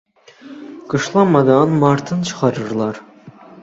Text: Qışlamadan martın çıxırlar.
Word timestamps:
Qışlamadan 0.89 1.69
martın 1.83 2.19
çıxırlar. 2.27 2.95